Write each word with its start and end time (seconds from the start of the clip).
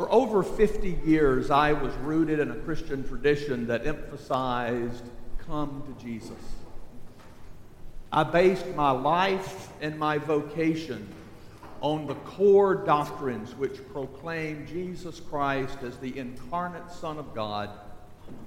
For 0.00 0.10
over 0.10 0.42
50 0.42 0.98
years, 1.04 1.50
I 1.50 1.74
was 1.74 1.92
rooted 1.96 2.38
in 2.38 2.50
a 2.50 2.54
Christian 2.54 3.06
tradition 3.06 3.66
that 3.66 3.86
emphasized 3.86 5.04
come 5.46 5.82
to 5.86 6.02
Jesus. 6.02 6.38
I 8.10 8.22
based 8.22 8.66
my 8.68 8.92
life 8.92 9.68
and 9.82 9.98
my 9.98 10.16
vocation 10.16 11.06
on 11.82 12.06
the 12.06 12.14
core 12.14 12.76
doctrines 12.76 13.54
which 13.56 13.86
proclaim 13.92 14.66
Jesus 14.66 15.20
Christ 15.20 15.76
as 15.82 15.98
the 15.98 16.18
incarnate 16.18 16.90
Son 16.90 17.18
of 17.18 17.34
God 17.34 17.68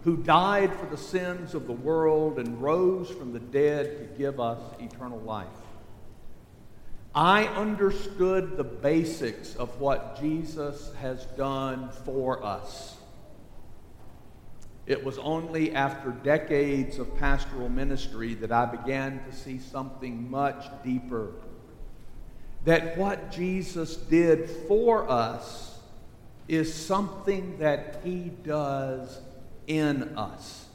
who 0.05 0.17
died 0.17 0.73
for 0.73 0.87
the 0.87 0.97
sins 0.97 1.53
of 1.53 1.67
the 1.67 1.73
world 1.73 2.39
and 2.39 2.59
rose 2.63 3.11
from 3.11 3.31
the 3.31 3.39
dead 3.39 3.99
to 3.99 4.17
give 4.17 4.39
us 4.39 4.59
eternal 4.79 5.19
life. 5.19 5.45
I 7.15 7.45
understood 7.45 8.57
the 8.57 8.63
basics 8.63 9.55
of 9.55 9.79
what 9.79 10.19
Jesus 10.19 10.91
has 10.99 11.25
done 11.37 11.89
for 12.05 12.43
us. 12.43 12.97
It 14.87 15.03
was 15.03 15.19
only 15.19 15.75
after 15.75 16.09
decades 16.09 16.97
of 16.97 17.15
pastoral 17.17 17.69
ministry 17.69 18.33
that 18.35 18.51
I 18.51 18.65
began 18.65 19.23
to 19.25 19.31
see 19.31 19.59
something 19.59 20.29
much 20.29 20.65
deeper. 20.83 21.33
That 22.65 22.97
what 22.97 23.31
Jesus 23.31 23.95
did 23.95 24.49
for 24.67 25.09
us 25.09 25.77
is 26.47 26.73
something 26.73 27.59
that 27.59 28.01
he 28.03 28.31
does 28.43 29.19
in 29.67 30.17
us 30.17 30.65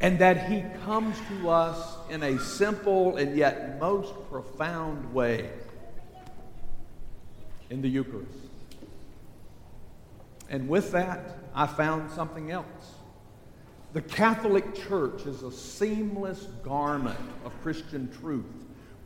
and 0.00 0.18
that 0.18 0.50
He 0.50 0.64
comes 0.84 1.16
to 1.28 1.50
us 1.50 1.96
in 2.10 2.22
a 2.22 2.38
simple 2.38 3.16
and 3.16 3.36
yet 3.36 3.78
most 3.80 4.12
profound 4.30 5.12
way 5.14 5.50
in 7.70 7.80
the 7.82 7.88
Eucharist. 7.88 8.30
And 10.50 10.68
with 10.68 10.92
that, 10.92 11.38
I 11.54 11.66
found 11.66 12.10
something 12.10 12.50
else. 12.50 12.94
The 13.92 14.02
Catholic 14.02 14.74
Church 14.74 15.24
is 15.24 15.42
a 15.42 15.52
seamless 15.52 16.44
garment 16.64 17.18
of 17.44 17.52
Christian 17.62 18.10
truth 18.20 18.44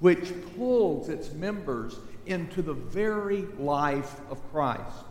which 0.01 0.33
pulls 0.57 1.09
its 1.09 1.33
members 1.33 1.97
into 2.27 2.63
the 2.63 2.75
very 2.75 3.43
life 3.59 4.21
of 4.31 4.41
Christ. 4.53 5.05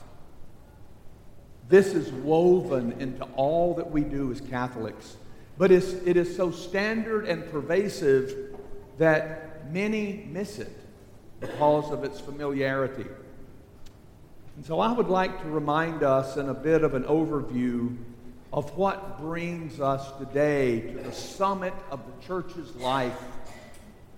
This 1.67 1.93
is 1.93 2.11
woven 2.11 2.93
into 2.93 3.23
all 3.35 3.73
that 3.75 3.91
we 3.91 4.01
do 4.01 4.31
as 4.31 4.39
Catholics 4.39 5.17
but 5.57 5.71
it 5.71 6.17
is 6.17 6.35
so 6.35 6.51
standard 6.51 7.25
and 7.25 7.49
pervasive 7.51 8.55
that 8.97 9.71
many 9.73 10.27
miss 10.31 10.59
it 10.59 10.71
because 11.39 11.91
of 11.91 12.03
its 12.03 12.19
familiarity. 12.19 13.05
And 14.55 14.65
so 14.65 14.79
I 14.79 14.91
would 14.91 15.07
like 15.07 15.41
to 15.41 15.49
remind 15.49 16.03
us 16.03 16.37
in 16.37 16.49
a 16.49 16.53
bit 16.53 16.83
of 16.83 16.93
an 16.93 17.03
overview 17.03 17.95
of 18.53 18.75
what 18.77 19.19
brings 19.19 19.79
us 19.79 20.09
today 20.19 20.81
to 20.81 20.97
the 20.99 21.11
summit 21.11 21.73
of 21.91 22.01
the 22.05 22.25
church's 22.25 22.75
life, 22.75 23.19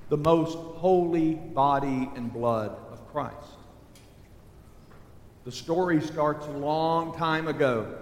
the 0.10 0.18
most 0.18 0.56
holy 0.56 1.36
body 1.36 2.10
and 2.16 2.32
blood 2.32 2.76
of 2.92 3.06
Christ. 3.12 3.36
The 5.46 5.52
story 5.52 6.00
starts 6.02 6.46
a 6.46 6.52
long 6.52 7.18
time 7.18 7.48
ago 7.48 7.96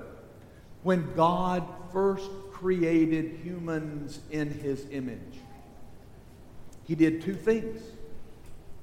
when 0.83 1.13
God 1.15 1.63
first 1.91 2.29
created 2.59 3.39
humans 3.43 4.19
in 4.31 4.49
his 4.49 4.85
image. 4.91 5.19
He 6.85 6.95
did 6.95 7.21
two 7.21 7.35
things. 7.35 7.81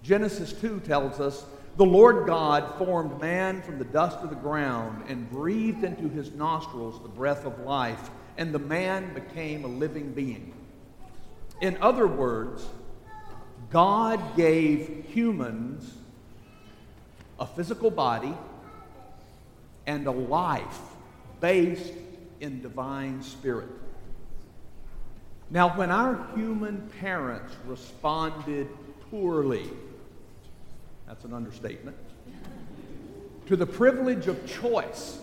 Genesis 0.03 0.53
2 0.53 0.81
tells 0.81 1.19
us 1.19 1.45
the 1.77 1.85
Lord 1.85 2.27
God 2.27 2.79
formed 2.79 3.21
man 3.21 3.63
from 3.63 3.79
the 3.79 3.85
dust 3.85 4.19
of 4.19 4.31
the 4.31 4.37
ground 4.37 5.05
and 5.09 5.29
breathed 5.29 5.83
into 5.83 6.09
his 6.09 6.31
nostrils 6.33 7.03
the 7.03 7.09
breath 7.09 7.45
of 7.45 7.59
life, 7.61 8.11
and 8.39 8.55
the 8.55 8.61
man 8.61 9.13
became 9.13 9.65
a 9.65 9.69
living 9.69 10.13
being. 10.13 10.55
In 11.61 11.77
other 11.81 12.07
words, 12.07 12.65
God 13.71 14.37
gave 14.37 15.05
humans 15.09 15.93
a 17.41 17.47
physical 17.47 17.91
body 17.91 18.35
and 19.87 20.07
a 20.07 20.13
life 20.13 20.79
based 21.41 21.93
in 22.45 22.61
divine 22.61 23.23
spirit. 23.23 23.69
Now, 25.51 25.77
when 25.77 25.91
our 25.91 26.29
human 26.35 26.91
parents 27.01 27.55
responded 27.67 28.69
poorly, 29.11 29.71
that's 31.07 31.25
an 31.25 31.33
understatement, 31.33 31.97
to 33.47 33.57
the 33.57 33.67
privilege 33.67 34.27
of 34.27 34.47
choice, 34.47 35.19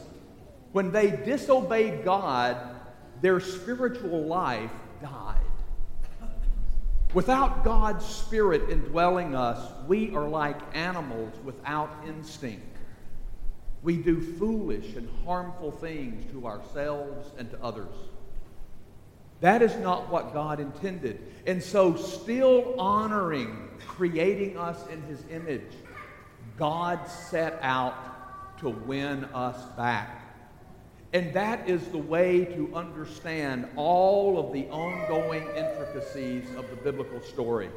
when 0.72 0.92
they 0.92 1.12
disobeyed 1.12 2.04
God, 2.04 2.58
their 3.22 3.40
spiritual 3.40 4.24
life 4.24 4.72
died. 5.02 5.38
Without 7.14 7.64
God's 7.64 8.06
Spirit 8.06 8.70
indwelling 8.70 9.36
us, 9.36 9.72
we 9.88 10.16
are 10.16 10.28
like 10.28 10.58
animals 10.74 11.34
without 11.44 11.92
instinct. 12.08 12.71
We 13.84 13.98
do 13.98 14.22
foolish 14.22 14.96
and 14.96 15.10
harmful 15.26 15.72
things 15.72 16.32
to 16.32 16.46
ourselves 16.46 17.32
and 17.38 17.50
to 17.52 17.64
others. 17.64 17.96
That 19.40 19.64
is 19.64 19.76
not 19.78 20.10
what 20.12 20.34
God 20.34 20.60
intended. 20.60 21.20
And 21.48 21.64
so, 21.64 21.96
still 21.96 22.80
honoring 22.80 23.70
creating 23.88 24.58
us 24.58 24.78
in 24.88 25.02
His 25.04 25.24
image, 25.32 25.74
God 26.58 27.08
set 27.08 27.58
out 27.62 28.58
to 28.60 28.70
win 28.70 29.26
us 29.26 29.60
back. 29.76 30.22
And 31.14 31.34
that 31.34 31.68
is 31.68 31.86
the 31.88 31.98
way 31.98 32.46
to 32.46 32.74
understand 32.76 33.68
all 33.76 34.40
of 34.40 34.54
the 34.54 34.68
ongoing 34.70 35.44
intricacies 35.58 36.46
of 36.56 36.70
the 36.70 36.78
biblical 36.78 37.22
story. 37.22 37.70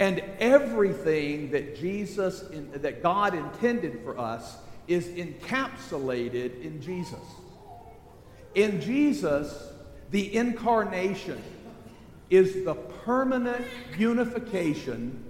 And 0.00 0.20
everything 0.38 1.50
that 1.50 1.76
Jesus, 1.76 2.42
that 2.72 3.02
God 3.02 3.34
intended 3.34 4.00
for 4.02 4.18
us, 4.18 4.56
is 4.88 5.06
encapsulated 5.08 6.62
in 6.64 6.80
Jesus. 6.80 7.20
In 8.54 8.80
Jesus, 8.80 9.70
the 10.10 10.34
incarnation 10.34 11.40
is 12.30 12.64
the 12.64 12.74
permanent 13.04 13.64
unification 13.98 15.22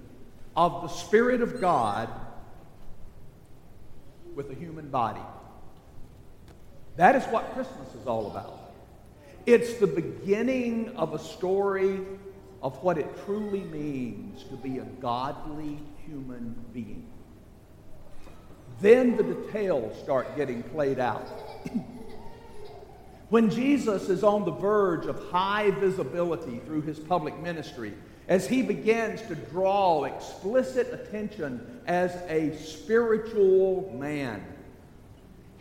of 0.55 0.83
the 0.83 0.87
Spirit 0.87 1.41
of 1.41 1.59
God 1.59 2.07
with 4.35 4.49
a 4.51 4.55
human 4.55 4.89
body. 4.89 5.21
That 6.95 7.15
is 7.17 7.23
what 7.25 7.53
Christmas 7.53 7.93
is 7.93 8.07
all 8.07 8.27
about. 8.31 8.71
It's 9.45 9.75
the 9.75 9.87
beginning 9.87 10.95
of 10.95 11.13
a 11.13 11.19
story 11.19 11.99
of 12.61 12.81
what 12.83 12.97
it 12.97 13.07
truly 13.25 13.61
means 13.61 14.43
to 14.45 14.55
be 14.55 14.77
a 14.77 14.85
godly 15.01 15.79
human 16.05 16.55
being. 16.73 17.07
Then 18.79 19.17
the 19.17 19.23
details 19.23 19.97
start 19.99 20.35
getting 20.35 20.63
played 20.63 20.99
out. 20.99 21.27
when 23.29 23.49
Jesus 23.49 24.09
is 24.09 24.23
on 24.23 24.45
the 24.45 24.51
verge 24.51 25.05
of 25.05 25.29
high 25.29 25.71
visibility 25.71 26.59
through 26.65 26.81
his 26.81 26.99
public 26.99 27.39
ministry, 27.39 27.93
as 28.27 28.47
he 28.47 28.61
begins 28.61 29.21
to 29.23 29.35
draw 29.35 30.03
explicit 30.05 30.93
attention 30.93 31.81
as 31.87 32.13
a 32.29 32.55
spiritual 32.57 33.93
man, 33.97 34.43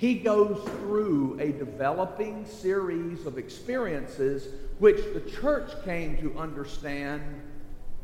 he 0.00 0.15
goes 0.15 0.59
through 0.78 1.38
a 1.41 1.53
developing 1.53 2.47
series 2.47 3.27
of 3.27 3.37
experiences 3.37 4.49
which 4.78 4.97
the 5.12 5.21
church 5.31 5.71
came 5.84 6.16
to 6.16 6.38
understand 6.38 7.22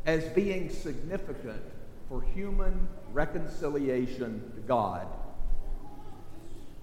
as 0.05 0.23
being 0.25 0.69
significant 0.69 1.59
for 2.07 2.21
human 2.21 2.87
reconciliation 3.13 4.51
to 4.53 4.61
God. 4.61 5.07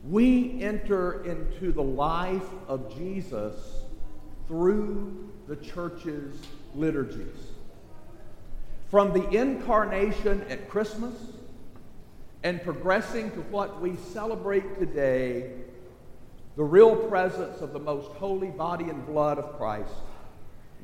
We 0.02 0.60
enter 0.60 1.24
into 1.24 1.70
the 1.70 1.80
life 1.80 2.50
of 2.66 2.92
Jesus 2.98 3.54
through 4.48 5.30
the 5.46 5.54
church's 5.54 6.34
liturgies. 6.74 7.52
From 8.90 9.12
the 9.12 9.28
incarnation 9.30 10.44
at 10.50 10.68
Christmas 10.68 11.14
and 12.44 12.62
progressing 12.62 13.30
to 13.30 13.40
what 13.40 13.80
we 13.80 13.96
celebrate 13.96 14.78
today, 14.78 15.50
the 16.56 16.62
real 16.62 16.94
presence 16.94 17.62
of 17.62 17.72
the 17.72 17.78
most 17.78 18.10
holy 18.12 18.50
body 18.50 18.84
and 18.84 19.04
blood 19.06 19.38
of 19.38 19.56
Christ, 19.56 19.90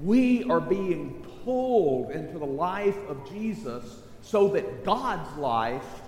we 0.02 0.42
are 0.44 0.60
being 0.60 1.22
pulled 1.44 2.10
into 2.12 2.38
the 2.38 2.46
life 2.46 2.96
of 3.08 3.30
Jesus 3.30 3.84
so 4.22 4.48
that 4.48 4.84
God's 4.84 5.36
life 5.36 6.00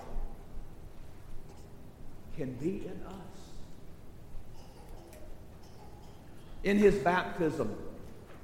can 2.36 2.54
be 2.54 2.86
in 2.86 3.02
us. 3.06 3.14
In 6.64 6.78
his 6.78 6.94
baptism, 6.94 7.76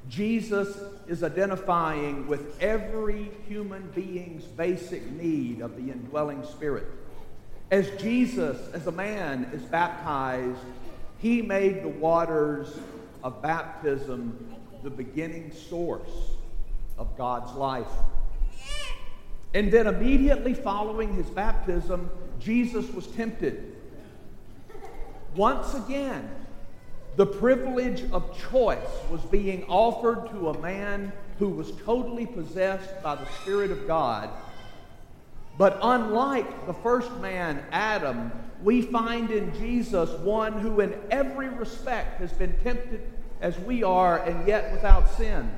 Jesus 0.08 0.78
is 1.06 1.22
identifying 1.22 2.26
with 2.26 2.60
every 2.62 3.30
human 3.46 3.90
being's 3.90 4.44
basic 4.44 5.10
need 5.12 5.60
of 5.60 5.76
the 5.76 5.92
indwelling 5.92 6.44
spirit. 6.44 6.86
As 7.70 7.90
Jesus, 8.00 8.56
as 8.72 8.86
a 8.86 8.92
man, 8.92 9.50
is 9.52 9.62
baptized, 9.62 10.58
he 11.18 11.42
made 11.42 11.82
the 11.82 11.88
waters 11.88 12.78
of 13.22 13.42
baptism 13.42 14.56
the 14.82 14.90
beginning 14.90 15.52
source 15.52 16.10
of 16.96 17.16
God's 17.18 17.52
life. 17.52 17.86
And 19.54 19.72
then 19.72 19.86
immediately 19.86 20.54
following 20.54 21.14
his 21.14 21.26
baptism, 21.26 22.10
Jesus 22.38 22.90
was 22.92 23.06
tempted. 23.08 23.76
Once 25.34 25.74
again, 25.74 26.30
the 27.18 27.26
privilege 27.26 28.04
of 28.12 28.38
choice 28.48 28.78
was 29.10 29.20
being 29.22 29.64
offered 29.64 30.30
to 30.30 30.50
a 30.50 30.58
man 30.60 31.12
who 31.40 31.48
was 31.48 31.72
totally 31.84 32.26
possessed 32.26 33.02
by 33.02 33.16
the 33.16 33.26
Spirit 33.42 33.72
of 33.72 33.88
God. 33.88 34.30
But 35.58 35.80
unlike 35.82 36.68
the 36.68 36.74
first 36.74 37.12
man, 37.16 37.64
Adam, 37.72 38.30
we 38.62 38.82
find 38.82 39.32
in 39.32 39.52
Jesus 39.58 40.10
one 40.20 40.60
who, 40.60 40.78
in 40.78 40.94
every 41.10 41.48
respect, 41.48 42.20
has 42.20 42.32
been 42.32 42.56
tempted 42.62 43.02
as 43.40 43.58
we 43.58 43.82
are 43.82 44.24
and 44.24 44.46
yet 44.46 44.70
without 44.70 45.10
sin. 45.16 45.50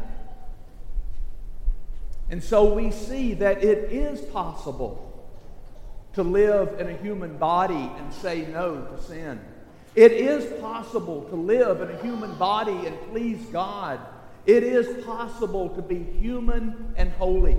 And 2.31 2.43
so 2.43 2.73
we 2.73 2.91
see 2.91 3.35
that 3.35 3.63
it 3.63 3.93
is 3.93 4.23
possible 4.31 5.07
to 6.15 6.23
live 6.23 6.81
in 6.81 6.89
a 6.89 6.97
human 6.97 7.37
body 7.37 7.91
and 7.99 8.15
say 8.15 8.47
no 8.47 8.81
to 8.81 9.03
sin. 9.03 9.39
It 9.95 10.13
is 10.13 10.61
possible 10.61 11.23
to 11.31 11.37
live 11.37 11.81
in 11.81 11.91
a 11.91 12.03
human 12.03 12.35
body 12.37 12.87
and 12.87 12.97
please 13.11 13.45
God. 13.47 14.01
It 14.47 14.63
is 14.63 15.05
possible 15.05 15.69
to 15.71 15.83
be 15.83 15.99
human 16.21 16.95
and 16.97 17.11
holy. 17.13 17.57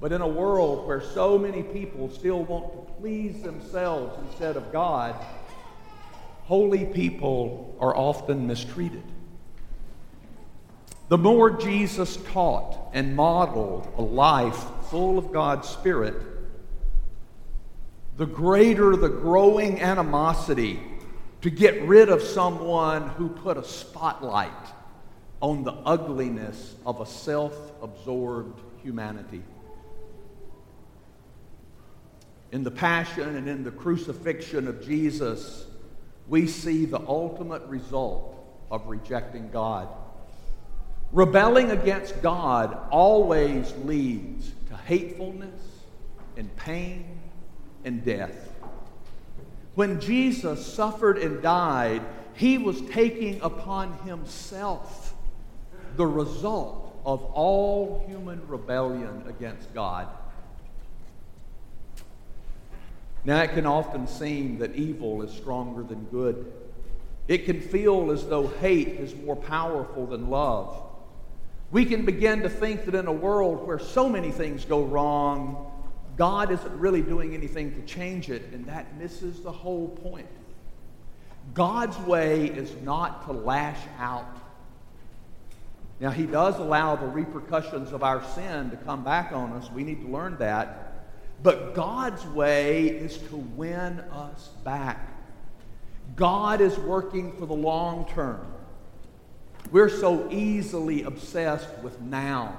But 0.00 0.12
in 0.12 0.20
a 0.20 0.28
world 0.28 0.86
where 0.86 1.00
so 1.00 1.38
many 1.38 1.62
people 1.62 2.10
still 2.10 2.44
want 2.44 2.72
to 2.72 2.92
please 3.00 3.42
themselves 3.42 4.18
instead 4.28 4.56
of 4.56 4.72
God, 4.72 5.14
holy 6.44 6.84
people 6.86 7.76
are 7.80 7.96
often 7.96 8.46
mistreated. 8.46 9.02
The 11.08 11.18
more 11.18 11.50
Jesus 11.50 12.16
taught 12.32 12.90
and 12.92 13.14
modeled 13.14 13.92
a 13.96 14.02
life 14.02 14.64
full 14.90 15.18
of 15.18 15.32
God's 15.32 15.68
Spirit, 15.68 16.14
the 18.16 18.26
greater 18.26 18.96
the 18.96 19.08
growing 19.08 19.80
animosity 19.80 20.80
to 21.42 21.50
get 21.50 21.80
rid 21.82 22.08
of 22.08 22.22
someone 22.22 23.08
who 23.10 23.28
put 23.28 23.56
a 23.56 23.64
spotlight 23.64 24.50
on 25.40 25.64
the 25.64 25.72
ugliness 25.72 26.74
of 26.86 27.00
a 27.00 27.06
self 27.06 27.54
absorbed 27.82 28.60
humanity. 28.82 29.42
In 32.52 32.64
the 32.64 32.70
passion 32.70 33.36
and 33.36 33.48
in 33.48 33.64
the 33.64 33.70
crucifixion 33.70 34.66
of 34.66 34.84
Jesus, 34.84 35.66
we 36.26 36.46
see 36.46 36.86
the 36.86 37.00
ultimate 37.06 37.62
result 37.64 38.34
of 38.70 38.86
rejecting 38.86 39.50
God. 39.50 39.88
Rebelling 41.12 41.70
against 41.70 42.20
God 42.22 42.76
always 42.90 43.72
leads 43.84 44.50
to 44.68 44.76
hatefulness 44.76 45.60
and 46.36 46.54
pain 46.56 47.20
and 47.86 48.04
death. 48.04 48.52
When 49.76 50.00
Jesus 50.00 50.66
suffered 50.66 51.18
and 51.18 51.40
died, 51.40 52.02
he 52.34 52.58
was 52.58 52.82
taking 52.90 53.40
upon 53.40 53.96
himself 54.00 55.14
the 55.96 56.06
result 56.06 57.00
of 57.06 57.22
all 57.22 58.04
human 58.08 58.46
rebellion 58.48 59.22
against 59.28 59.72
God. 59.72 60.08
Now, 63.24 63.42
it 63.42 63.52
can 63.52 63.66
often 63.66 64.06
seem 64.06 64.58
that 64.58 64.74
evil 64.74 65.22
is 65.22 65.32
stronger 65.32 65.82
than 65.82 66.04
good. 66.06 66.52
It 67.28 67.44
can 67.44 67.60
feel 67.60 68.10
as 68.10 68.26
though 68.26 68.46
hate 68.46 68.88
is 68.88 69.14
more 69.14 69.36
powerful 69.36 70.06
than 70.06 70.30
love. 70.30 70.82
We 71.70 71.84
can 71.84 72.04
begin 72.04 72.42
to 72.42 72.48
think 72.48 72.84
that 72.84 72.94
in 72.94 73.06
a 73.06 73.12
world 73.12 73.66
where 73.66 73.78
so 73.78 74.08
many 74.08 74.30
things 74.30 74.64
go 74.64 74.84
wrong, 74.84 75.72
God 76.16 76.50
isn't 76.50 76.78
really 76.78 77.02
doing 77.02 77.34
anything 77.34 77.74
to 77.74 77.82
change 77.82 78.30
it, 78.30 78.50
and 78.52 78.64
that 78.66 78.96
misses 78.96 79.40
the 79.40 79.52
whole 79.52 79.88
point. 79.88 80.28
God's 81.54 81.98
way 82.00 82.46
is 82.46 82.74
not 82.82 83.26
to 83.26 83.32
lash 83.32 83.80
out. 83.98 84.38
Now, 86.00 86.10
He 86.10 86.26
does 86.26 86.58
allow 86.58 86.96
the 86.96 87.06
repercussions 87.06 87.92
of 87.92 88.02
our 88.02 88.22
sin 88.34 88.70
to 88.70 88.76
come 88.76 89.04
back 89.04 89.32
on 89.32 89.52
us. 89.52 89.70
We 89.70 89.84
need 89.84 90.02
to 90.02 90.08
learn 90.08 90.36
that. 90.38 91.04
But 91.42 91.74
God's 91.74 92.24
way 92.28 92.86
is 92.86 93.18
to 93.28 93.36
win 93.36 94.00
us 94.00 94.48
back. 94.64 95.12
God 96.14 96.60
is 96.60 96.78
working 96.78 97.32
for 97.36 97.46
the 97.46 97.54
long 97.54 98.06
term. 98.08 98.46
We're 99.70 99.90
so 99.90 100.30
easily 100.30 101.02
obsessed 101.02 101.68
with 101.82 102.00
now. 102.00 102.56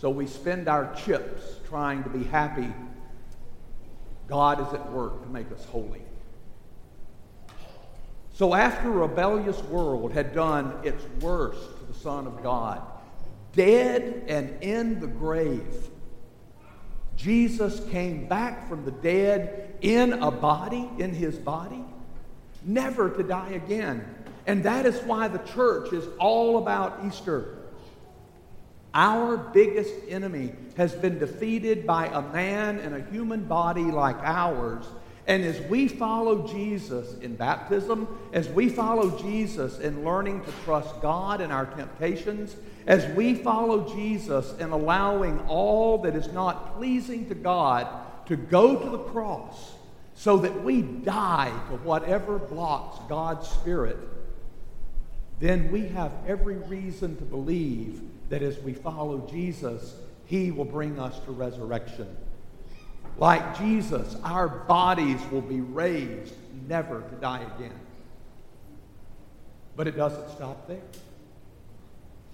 So 0.00 0.10
we 0.10 0.28
spend 0.28 0.68
our 0.68 0.94
chips 0.94 1.42
trying 1.68 2.04
to 2.04 2.08
be 2.08 2.22
happy. 2.22 2.72
God 4.28 4.60
is 4.60 4.72
at 4.72 4.92
work 4.92 5.22
to 5.24 5.28
make 5.28 5.50
us 5.50 5.64
holy. 5.64 6.02
So 8.32 8.54
after 8.54 8.88
a 8.88 9.08
rebellious 9.08 9.60
world 9.64 10.12
had 10.12 10.32
done 10.32 10.72
its 10.84 11.04
worst 11.20 11.78
to 11.78 11.92
the 11.92 11.98
Son 11.98 12.28
of 12.28 12.40
God, 12.44 12.80
dead 13.54 14.22
and 14.28 14.62
in 14.62 15.00
the 15.00 15.08
grave, 15.08 15.88
Jesus 17.16 17.80
came 17.90 18.28
back 18.28 18.68
from 18.68 18.84
the 18.84 18.92
dead 18.92 19.74
in 19.80 20.12
a 20.12 20.30
body, 20.30 20.88
in 20.98 21.12
his 21.12 21.36
body, 21.36 21.84
never 22.64 23.10
to 23.10 23.24
die 23.24 23.50
again. 23.50 24.14
And 24.46 24.62
that 24.62 24.86
is 24.86 25.00
why 25.00 25.26
the 25.26 25.38
church 25.38 25.92
is 25.92 26.06
all 26.20 26.58
about 26.58 27.00
Easter. 27.04 27.57
Our 28.98 29.36
biggest 29.36 29.94
enemy 30.08 30.50
has 30.76 30.92
been 30.92 31.20
defeated 31.20 31.86
by 31.86 32.08
a 32.08 32.20
man 32.20 32.80
in 32.80 32.94
a 32.94 33.00
human 33.12 33.44
body 33.44 33.84
like 33.84 34.16
ours. 34.24 34.86
And 35.28 35.44
as 35.44 35.60
we 35.68 35.86
follow 35.86 36.48
Jesus 36.48 37.16
in 37.20 37.36
baptism, 37.36 38.08
as 38.32 38.48
we 38.48 38.68
follow 38.68 39.16
Jesus 39.16 39.78
in 39.78 40.04
learning 40.04 40.44
to 40.44 40.50
trust 40.64 41.00
God 41.00 41.40
in 41.40 41.52
our 41.52 41.66
temptations, 41.66 42.56
as 42.88 43.06
we 43.14 43.36
follow 43.36 43.88
Jesus 43.94 44.58
in 44.58 44.70
allowing 44.70 45.38
all 45.46 45.98
that 45.98 46.16
is 46.16 46.32
not 46.32 46.76
pleasing 46.76 47.28
to 47.28 47.36
God 47.36 47.86
to 48.26 48.34
go 48.34 48.82
to 48.82 48.90
the 48.90 48.98
cross 48.98 49.74
so 50.14 50.38
that 50.38 50.64
we 50.64 50.82
die 50.82 51.52
to 51.70 51.76
whatever 51.76 52.40
blocks 52.40 52.98
God's 53.08 53.46
Spirit 53.46 53.96
then 55.40 55.70
we 55.70 55.86
have 55.86 56.10
every 56.26 56.56
reason 56.56 57.16
to 57.16 57.22
believe 57.22 58.02
that 58.28 58.42
as 58.42 58.58
we 58.58 58.72
follow 58.72 59.26
Jesus, 59.30 59.94
he 60.26 60.50
will 60.50 60.64
bring 60.64 60.98
us 60.98 61.18
to 61.20 61.32
resurrection. 61.32 62.08
Like 63.16 63.58
Jesus, 63.58 64.16
our 64.22 64.48
bodies 64.48 65.20
will 65.30 65.42
be 65.42 65.60
raised 65.60 66.34
never 66.68 67.00
to 67.00 67.14
die 67.16 67.44
again. 67.56 67.78
But 69.74 69.88
it 69.88 69.96
doesn't 69.96 70.30
stop 70.30 70.68
there. 70.68 70.82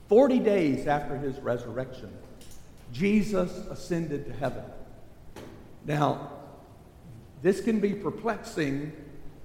40 0.08 0.40
days 0.40 0.86
after 0.86 1.16
his 1.16 1.38
resurrection, 1.38 2.10
Jesus 2.92 3.50
ascended 3.68 4.26
to 4.26 4.32
heaven. 4.32 4.64
Now, 5.86 6.30
this 7.42 7.60
can 7.60 7.80
be 7.80 7.94
perplexing 7.94 8.92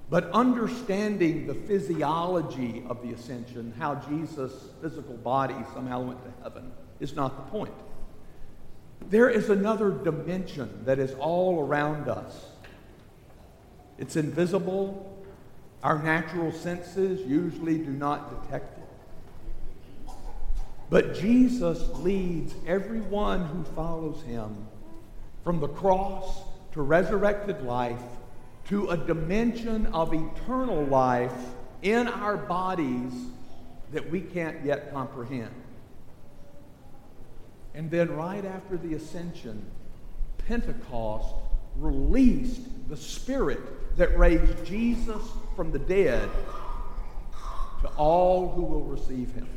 but 0.09 0.31
understanding 0.31 1.45
the 1.45 1.53
physiology 1.53 2.83
of 2.89 3.01
the 3.03 3.13
ascension, 3.13 3.73
how 3.77 3.95
Jesus' 3.95 4.69
physical 4.81 5.15
body 5.17 5.55
somehow 5.73 6.01
went 6.01 6.23
to 6.23 6.43
heaven, 6.43 6.71
is 6.99 7.15
not 7.15 7.35
the 7.35 7.51
point. 7.51 7.73
There 9.09 9.29
is 9.29 9.49
another 9.49 9.91
dimension 9.91 10.83
that 10.85 10.97
is 10.97 11.13
all 11.13 11.59
around 11.61 12.09
us. 12.09 12.47
It's 13.99 14.15
invisible. 14.15 15.15
Our 15.83 16.01
natural 16.01 16.51
senses 16.51 17.21
usually 17.27 17.77
do 17.77 17.91
not 17.91 18.43
detect 18.43 18.77
it. 18.77 20.13
But 20.89 21.13
Jesus 21.13 21.87
leads 21.99 22.55
everyone 22.65 23.45
who 23.45 23.63
follows 23.75 24.23
him 24.23 24.67
from 25.43 25.59
the 25.59 25.67
cross 25.67 26.41
to 26.73 26.81
resurrected 26.81 27.61
life 27.61 28.01
to 28.69 28.89
a 28.89 28.97
dimension 28.97 29.87
of 29.87 30.13
eternal 30.13 30.83
life 30.85 31.33
in 31.81 32.07
our 32.07 32.37
bodies 32.37 33.13
that 33.91 34.09
we 34.11 34.21
can't 34.21 34.63
yet 34.63 34.93
comprehend. 34.93 35.53
And 37.73 37.89
then, 37.89 38.15
right 38.15 38.45
after 38.45 38.77
the 38.77 38.93
ascension, 38.93 39.65
Pentecost 40.47 41.33
released 41.77 42.61
the 42.89 42.97
Spirit 42.97 43.59
that 43.97 44.17
raised 44.17 44.65
Jesus 44.65 45.21
from 45.55 45.71
the 45.71 45.79
dead 45.79 46.29
to 47.81 47.87
all 47.95 48.49
who 48.49 48.63
will 48.63 48.83
receive 48.83 49.33
him. 49.33 49.47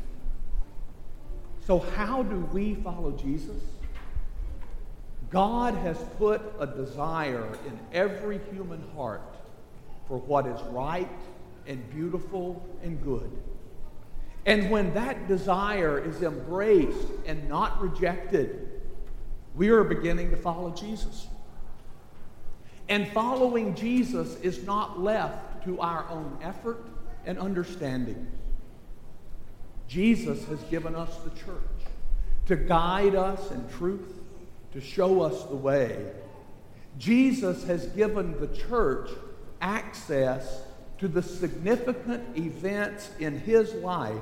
So, 1.65 1.79
how 1.79 2.23
do 2.23 2.39
we 2.51 2.75
follow 2.75 3.11
Jesus? 3.11 3.61
God 5.33 5.73
has 5.79 5.97
put 6.19 6.43
a 6.59 6.67
desire 6.67 7.47
in 7.65 7.79
every 7.91 8.39
human 8.51 8.83
heart 8.95 9.35
for 10.07 10.19
what 10.19 10.45
is 10.45 10.61
right 10.69 11.09
and 11.65 11.89
beautiful 11.89 12.63
and 12.83 13.03
good. 13.03 13.31
And 14.45 14.69
when 14.69 14.93
that 14.93 15.27
desire 15.27 15.97
is 15.97 16.21
embraced 16.21 17.07
and 17.25 17.49
not 17.49 17.81
rejected, 17.81 18.69
we 19.55 19.69
are 19.69 19.83
beginning 19.83 20.29
to 20.29 20.37
follow 20.37 20.69
Jesus. 20.69 21.25
And 22.87 23.07
following 23.07 23.73
Jesus 23.73 24.39
is 24.41 24.63
not 24.63 25.01
left 25.01 25.63
to 25.65 25.79
our 25.79 26.07
own 26.11 26.37
effort 26.43 26.85
and 27.25 27.39
understanding. 27.39 28.27
Jesus 29.87 30.45
has 30.45 30.61
given 30.65 30.93
us 30.93 31.17
the 31.23 31.31
church 31.31 31.57
to 32.45 32.55
guide 32.55 33.15
us 33.15 33.49
in 33.49 33.67
truth, 33.69 34.19
to 34.73 34.81
show 34.81 35.21
us 35.21 35.43
the 35.45 35.55
way. 35.55 36.11
Jesus 36.97 37.63
has 37.65 37.85
given 37.87 38.39
the 38.39 38.47
church 38.47 39.09
access 39.61 40.61
to 40.99 41.07
the 41.07 41.21
significant 41.21 42.37
events 42.37 43.09
in 43.19 43.39
his 43.39 43.73
life. 43.75 44.13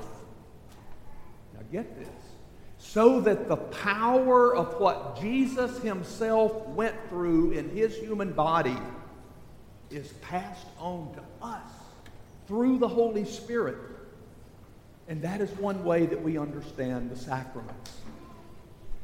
Now, 1.53 1.61
get 1.71 1.97
this. 1.97 2.07
So 2.77 3.21
that 3.21 3.47
the 3.47 3.57
power 3.57 4.55
of 4.55 4.79
what 4.79 5.19
Jesus 5.21 5.77
himself 5.79 6.67
went 6.69 6.95
through 7.09 7.51
in 7.51 7.69
his 7.69 7.95
human 7.97 8.33
body 8.33 8.77
is 9.89 10.13
passed 10.21 10.67
on 10.79 11.13
to 11.13 11.45
us 11.45 11.71
through 12.47 12.79
the 12.79 12.87
Holy 12.87 13.25
Spirit. 13.25 13.77
And 15.07 15.21
that 15.21 15.41
is 15.41 15.49
one 15.51 15.83
way 15.83 16.05
that 16.05 16.21
we 16.21 16.37
understand 16.37 17.11
the 17.11 17.15
sacraments. 17.15 17.91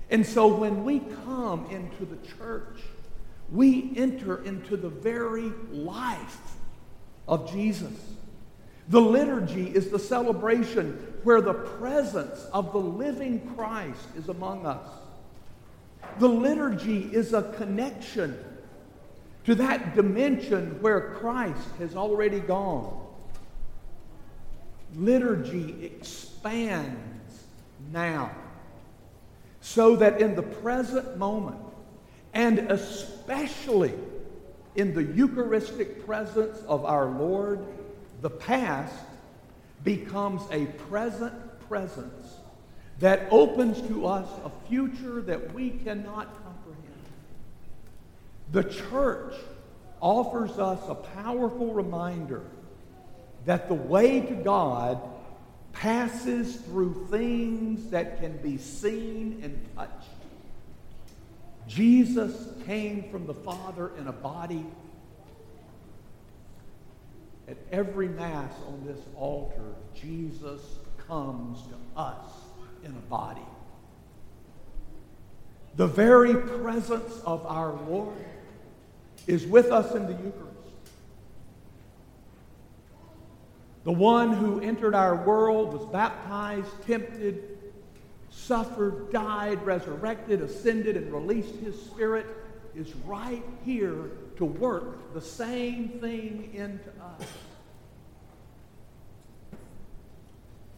And 0.10 0.26
so 0.26 0.48
when 0.48 0.84
we 0.84 1.00
come 1.26 1.66
into 1.70 2.06
the 2.06 2.18
church, 2.38 2.82
we 3.52 3.94
enter 3.96 4.44
into 4.44 4.78
the 4.78 4.90
very 4.90 5.52
life 5.72 6.56
of 7.28 7.52
Jesus. 7.52 7.94
The 8.90 9.02
liturgy 9.02 9.68
is 9.68 9.90
the 9.90 10.00
celebration 10.00 10.94
where 11.24 11.42
the 11.42 11.54
presence 11.54 12.46
of 12.54 12.72
the 12.72 12.80
living 12.80 13.54
Christ 13.56 14.08
is 14.16 14.30
among 14.30 14.66
us. 14.66 14.88
The 16.20 16.30
liturgy 16.30 17.10
is 17.14 17.34
a 17.34 17.54
connection 17.58 18.38
to 19.46 19.56
that 19.56 19.96
dimension 19.96 20.82
where 20.82 21.16
Christ 21.16 21.70
has 21.80 21.96
already 21.96 22.40
gone. 22.40 23.06
Liturgy 24.96 25.86
expands 25.86 27.44
now 27.92 28.32
so 29.68 29.98
that 29.98 30.22
in 30.22 30.34
the 30.34 30.42
present 30.42 31.18
moment, 31.18 31.60
and 32.34 32.58
especially 32.72 33.94
in 34.78 34.94
the 34.94 35.04
Eucharistic 35.04 36.06
presence 36.06 36.58
of 36.70 36.86
our 36.86 37.08
Lord, 37.08 37.60
the 38.22 38.30
past 38.30 38.96
becomes 39.84 40.42
a 40.52 40.68
present 40.90 41.34
presence 41.68 42.36
that 43.00 43.28
opens 43.30 43.82
to 43.90 44.08
us 44.08 44.30
a 44.46 44.70
future 44.70 45.20
that 45.24 45.54
we 45.54 45.72
cannot 45.72 46.34
comprehend. 46.44 47.06
The 48.54 48.64
church 48.64 49.34
offers 50.00 50.58
us 50.58 50.80
a 50.88 50.96
powerful 50.96 51.74
reminder 51.74 52.42
that 53.46 53.68
the 53.68 53.74
way 53.74 54.22
to 54.22 54.34
God 54.34 54.98
passes 55.80 56.56
through 56.58 57.08
things 57.12 57.92
that 57.92 58.20
can 58.20 58.38
be 58.38 58.58
seen 58.58 59.40
and 59.44 59.76
touched. 59.76 60.10
Jesus 61.68 62.48
came 62.66 63.04
from 63.12 63.28
the 63.28 63.34
Father 63.34 63.92
in 63.98 64.08
a 64.08 64.12
body. 64.12 64.66
At 67.48 67.58
every 67.72 68.08
Mass 68.08 68.52
on 68.68 68.86
this 68.86 69.00
altar, 69.16 69.76
Jesus 69.94 70.62
comes 71.08 71.60
to 71.68 72.00
us 72.00 72.32
in 72.84 72.92
a 72.92 73.10
body. 73.10 73.42
The 75.76 75.88
very 75.88 76.36
presence 76.36 77.22
of 77.26 77.46
our 77.46 77.74
Lord 77.88 78.16
is 79.28 79.46
with 79.46 79.72
us 79.72 79.94
in 79.94 80.08
the 80.08 80.14
Eucharist. 80.14 80.47
The 83.88 83.94
one 83.94 84.34
who 84.34 84.60
entered 84.60 84.94
our 84.94 85.16
world 85.16 85.72
was 85.72 85.86
baptized, 85.86 86.68
tempted, 86.86 87.58
suffered, 88.30 89.14
died, 89.14 89.66
resurrected, 89.66 90.42
ascended, 90.42 90.98
and 90.98 91.14
released 91.14 91.56
his 91.56 91.82
spirit 91.84 92.26
is 92.76 92.94
right 93.06 93.46
here 93.64 94.12
to 94.36 94.44
work 94.44 95.14
the 95.14 95.22
same 95.22 95.88
thing 96.02 96.52
into 96.54 96.90
us. 97.02 97.30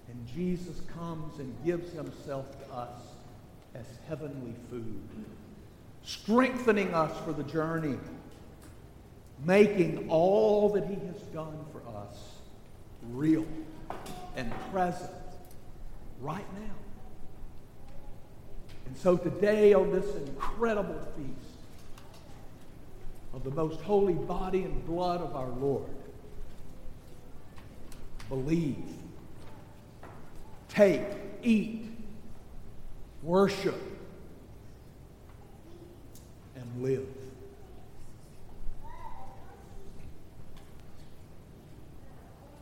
And 0.08 0.28
Jesus 0.28 0.80
comes 0.94 1.40
and 1.40 1.52
gives 1.66 1.92
himself 1.92 2.46
to 2.60 2.74
us 2.76 3.02
as 3.74 3.88
heavenly 4.08 4.54
food, 4.70 5.02
strengthening 6.04 6.94
us 6.94 7.20
for 7.26 7.34
the 7.34 7.42
journey, 7.42 7.98
making 9.44 10.08
all 10.12 10.70
that 10.70 10.86
he 10.86 10.94
has 11.08 11.20
done 11.34 11.66
for 11.72 11.82
us 11.98 12.39
real 13.12 13.46
and 14.36 14.52
present 14.72 15.12
right 16.22 16.46
now. 16.54 16.76
And 18.86 18.98
so 18.98 19.18
today, 19.18 19.74
on 19.74 19.92
this 19.92 20.16
incredible 20.16 21.00
feast 21.16 21.58
of 23.34 23.44
the 23.44 23.52
most 23.52 23.80
holy 23.82 24.14
body 24.14 24.64
and 24.64 24.86
blood 24.86 25.22
of 25.22 25.36
our 25.36 25.50
Lord, 25.50 25.90
believe, 28.30 28.84
take, 30.70 31.04
eat, 31.44 31.86
worship, 33.22 33.80
and 36.56 36.84
live. 36.84 37.08